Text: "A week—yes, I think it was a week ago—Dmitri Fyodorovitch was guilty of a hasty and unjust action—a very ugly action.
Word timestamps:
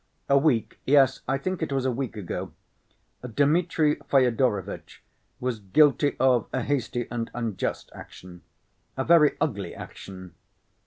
"A 0.27 0.35
week—yes, 0.35 1.21
I 1.27 1.37
think 1.37 1.61
it 1.61 1.71
was 1.71 1.85
a 1.85 1.91
week 1.91 2.17
ago—Dmitri 2.17 3.97
Fyodorovitch 4.09 5.03
was 5.39 5.59
guilty 5.59 6.15
of 6.19 6.47
a 6.51 6.63
hasty 6.63 7.07
and 7.11 7.29
unjust 7.35 7.91
action—a 7.93 9.03
very 9.03 9.37
ugly 9.39 9.75
action. 9.75 10.33